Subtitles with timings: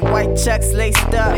[0.00, 1.36] chucks laced up.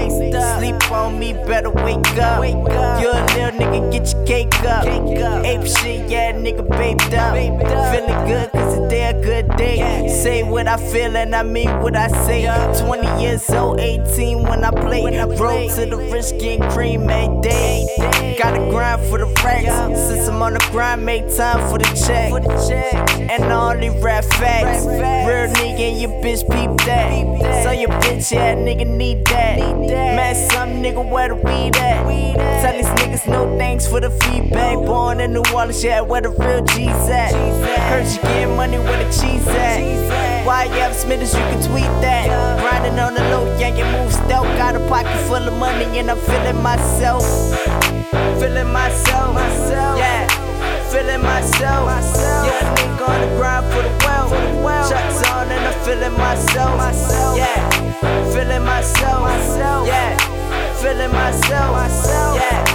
[0.59, 2.45] Sleep on me, better wake up.
[2.45, 4.87] You a little nigga, get your cake up.
[4.87, 7.34] Ape shit, yeah, nigga, baked up.
[7.34, 10.09] Feeling good, cause today a good day.
[10.09, 12.45] Say what I feel and I mean what I say.
[12.84, 15.02] 20 years old, 18 when I play.
[15.37, 17.87] Roll to the rich, getting cream every day.
[18.38, 19.98] Gotta grind for the racks.
[20.09, 22.32] Since I'm on the grind, make time for the check.
[23.30, 24.87] And I only rap facts.
[24.87, 27.62] Real nigga your bitch peep that.
[27.65, 29.59] So your bitch, yeah, nigga need that.
[29.59, 32.05] Man, some nigga where to be at.
[32.61, 34.77] Tell these niggas no thanks for the feedback.
[34.77, 37.33] Born in New Orleans, yeah, where the real G's at.
[37.91, 40.45] Heard you getting money where the cheese at.
[40.47, 42.29] Why you have Smithers, you can tweet that.
[42.60, 44.46] Grinding on the low, yeah, you move stealth.
[44.59, 47.24] Got a pocket full of money and I'm feeling myself.
[48.40, 49.37] Feeling myself,
[56.35, 57.71] Feeling myself, yeah.
[58.32, 60.16] Feeling myself, yeah.
[60.82, 62.74] Feeling myself, yeah.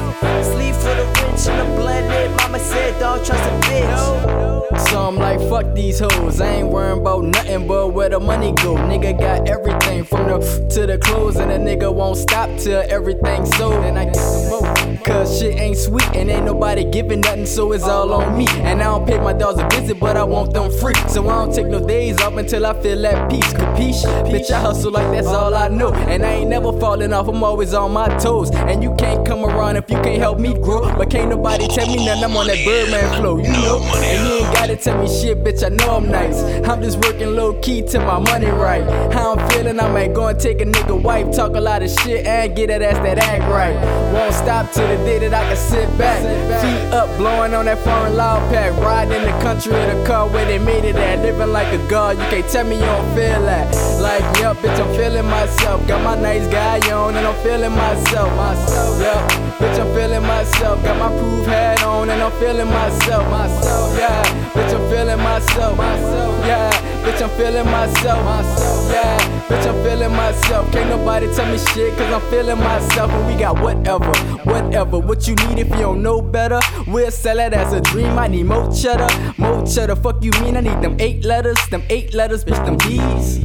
[5.80, 6.42] These hoes.
[6.42, 8.76] I ain't worrying about nothing but where the money go.
[8.76, 10.40] Nigga got everything from the
[10.74, 13.84] to the clothes, and a nigga won't stop till everything's sold.
[13.86, 14.70] And I get some more.
[15.06, 18.48] Cause shit ain't sweet and ain't nobody giving nothing, so it's all on me.
[18.70, 20.96] And I don't pay my dogs a visit, but I want them free.
[21.08, 23.54] So I don't take no days off until I feel at peace.
[23.54, 24.04] Capiche?
[24.32, 25.94] Bitch, I hustle like that's all I know.
[25.94, 28.52] And I ain't never falling off, I'm always on my toes.
[28.52, 30.94] And you can't come around if you can't help me grow.
[30.98, 33.80] But can't nobody tell me nothing, I'm on that Birdman flow, you know.
[33.96, 36.42] And you ain't gotta tell me shit, bitch, I know I'm nice.
[36.68, 38.84] I'm just working low key to my money right.
[39.14, 41.90] How I'm feeling, I might go and take a nigga wife, talk a lot of
[41.90, 43.76] shit, and get that ass that act right.
[44.14, 46.20] Won't stop till the day that I can sit back.
[46.62, 48.76] Feet up, blowing on that foreign loud pack.
[48.78, 51.20] Riding in the country in a car where they made it at.
[51.20, 53.74] Living like a god, you can't tell me you don't feel that.
[54.02, 55.88] Like, yup, bitch, I'm feeling myself.
[55.88, 58.30] Got my nice guy on, and I'm feeling myself.
[58.36, 60.84] Myself, yup, bitch, I'm feeling myself.
[60.84, 63.30] Got my proof hat on, and I'm feeling myself.
[63.30, 65.29] Myself, yeah, bitch, I'm feeling myself.
[65.40, 66.70] Myself, yeah,
[67.02, 68.92] bitch, I'm feeling myself.
[68.92, 69.18] Yeah,
[69.48, 70.70] bitch, I'm feeling myself.
[70.74, 73.10] Can't nobody tell me shit, cause I'm feeling myself.
[73.10, 74.12] And we got whatever,
[74.44, 75.00] whatever.
[75.00, 76.60] What you need if you don't know better?
[76.88, 78.20] We'll sell it as a dream.
[78.20, 79.08] I need more cheddar,
[79.38, 79.96] more cheddar.
[79.96, 80.58] Fuck you mean?
[80.58, 83.40] I need them eight letters, them eight letters, bitch, them B's.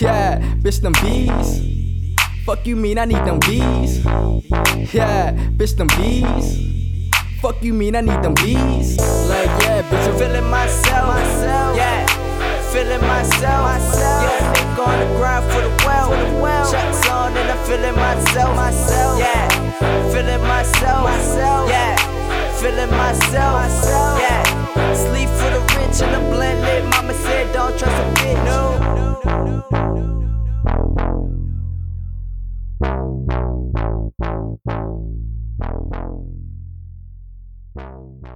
[0.00, 1.62] Yeah, bitch, them B's.
[2.44, 2.98] Fuck you mean?
[2.98, 4.04] I need them B's.
[4.92, 6.75] Yeah, bitch, them B's.
[7.46, 8.98] Fuck you mean I need them bees?
[8.98, 11.06] Like yeah, bitch, I'm feeling myself.
[11.06, 11.76] myself.
[11.76, 12.04] Yeah,
[12.72, 13.62] feeling myself.
[13.62, 14.22] myself.
[14.24, 16.10] Yeah, nigga on the grind for the well.
[16.10, 16.72] For the well.
[16.72, 18.56] Chucks on and I'm feeling myself.
[18.56, 19.20] myself.
[19.20, 19.48] Yeah,
[20.10, 21.04] feeling myself.
[21.04, 21.70] myself.
[21.70, 21.94] Yeah,
[22.58, 23.52] feeling myself.
[23.62, 24.18] myself.
[24.18, 24.42] Yeah,
[25.06, 26.84] sleep for the rich and the lit.
[26.96, 28.44] Mama said don't trust a bitch.
[28.44, 28.76] no.
[32.80, 33.45] no, no, no